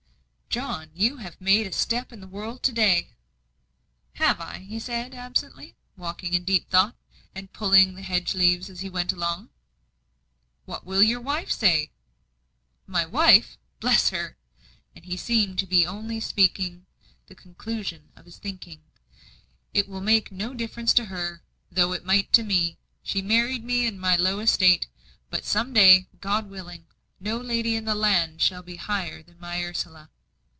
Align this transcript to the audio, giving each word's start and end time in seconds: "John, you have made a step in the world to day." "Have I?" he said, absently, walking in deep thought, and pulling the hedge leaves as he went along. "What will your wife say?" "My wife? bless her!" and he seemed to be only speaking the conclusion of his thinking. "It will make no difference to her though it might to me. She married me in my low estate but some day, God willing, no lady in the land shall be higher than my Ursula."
"John, 0.51 0.91
you 0.93 1.15
have 1.15 1.39
made 1.39 1.65
a 1.65 1.71
step 1.71 2.11
in 2.11 2.19
the 2.19 2.27
world 2.27 2.61
to 2.63 2.73
day." 2.73 3.15
"Have 4.15 4.41
I?" 4.41 4.57
he 4.57 4.81
said, 4.81 5.13
absently, 5.15 5.77
walking 5.95 6.33
in 6.33 6.43
deep 6.43 6.69
thought, 6.69 6.97
and 7.33 7.53
pulling 7.53 7.95
the 7.95 8.01
hedge 8.01 8.35
leaves 8.35 8.69
as 8.69 8.81
he 8.81 8.89
went 8.89 9.13
along. 9.13 9.49
"What 10.65 10.85
will 10.85 11.01
your 11.01 11.21
wife 11.21 11.49
say?" 11.51 11.91
"My 12.85 13.05
wife? 13.05 13.57
bless 13.79 14.09
her!" 14.09 14.35
and 14.93 15.05
he 15.05 15.15
seemed 15.15 15.57
to 15.59 15.65
be 15.65 15.87
only 15.87 16.19
speaking 16.19 16.85
the 17.27 17.33
conclusion 17.35 18.11
of 18.17 18.25
his 18.25 18.37
thinking. 18.37 18.81
"It 19.73 19.87
will 19.87 20.01
make 20.01 20.33
no 20.33 20.53
difference 20.53 20.93
to 20.95 21.05
her 21.05 21.43
though 21.71 21.93
it 21.93 22.03
might 22.03 22.33
to 22.33 22.43
me. 22.43 22.77
She 23.03 23.21
married 23.21 23.63
me 23.63 23.85
in 23.85 23.97
my 23.97 24.17
low 24.17 24.39
estate 24.41 24.89
but 25.29 25.45
some 25.45 25.71
day, 25.71 26.09
God 26.19 26.49
willing, 26.49 26.87
no 27.21 27.37
lady 27.37 27.73
in 27.73 27.85
the 27.85 27.95
land 27.95 28.41
shall 28.41 28.63
be 28.63 28.75
higher 28.75 29.23
than 29.23 29.39
my 29.39 29.63
Ursula." 29.63 30.09